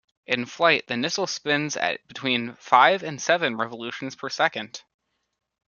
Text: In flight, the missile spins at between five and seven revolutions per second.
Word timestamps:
In 0.25 0.47
flight, 0.47 0.87
the 0.87 0.97
missile 0.97 1.27
spins 1.27 1.77
at 1.77 2.07
between 2.07 2.55
five 2.55 3.03
and 3.03 3.21
seven 3.21 3.55
revolutions 3.55 4.15
per 4.15 4.29
second. 4.29 4.81